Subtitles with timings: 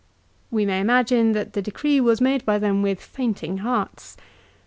[0.49, 4.17] We may imagine that the decree was made by them with fainting hearts.